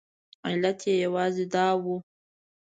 علت 0.47 0.79
یې 0.87 0.95
یوازې 1.05 1.45
دا 1.53 1.67
و. 1.81 1.83